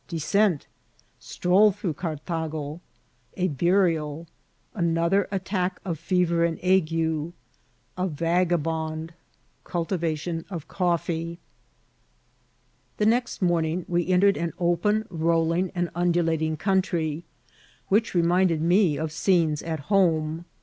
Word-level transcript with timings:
—Deacent— 0.07 0.65
StroU 1.21 1.75
through 1.75 1.93
Caitago.— 1.93 2.79
A 3.37 3.49
BnriaL 3.49 4.25
Another 4.73 5.27
at* 5.31 5.45
tack 5.45 5.79
of 5.85 5.99
Fever 5.99 6.43
and 6.43 6.57
Ague.— 6.63 7.33
A 7.99 8.07
Vagabond. 8.07 9.13
Cultivation 9.63 10.43
of 10.49 10.67
CoflGse. 10.67 11.37
Thb 12.97 13.07
next 13.07 13.43
morning 13.43 13.85
we 13.87 14.07
entered 14.07 14.37
an 14.37 14.53
open> 14.57 15.05
rolling, 15.11 15.69
and 15.75 15.91
undulating 15.93 16.57
country, 16.57 17.23
which 17.89 18.15
reminded 18.15 18.59
me 18.59 18.97
of 18.97 19.11
scenes 19.11 19.61
at 19.61 19.81
home. 19.81 20.45